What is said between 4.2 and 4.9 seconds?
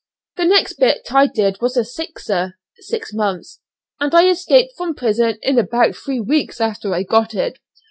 escaped